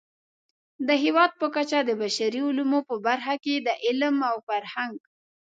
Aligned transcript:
د 0.87 0.89
هېواد 1.03 1.31
په 1.41 1.47
کچه 1.55 1.79
د 1.85 1.91
بشري 2.01 2.41
علومو 2.47 2.79
په 2.89 2.95
برخه 3.07 3.33
کې 3.43 3.55
د 3.65 3.67
علم 3.85 4.15
او 4.31 4.35
فرهنګ 4.47 4.95